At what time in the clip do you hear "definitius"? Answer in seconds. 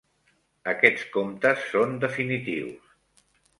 2.07-2.99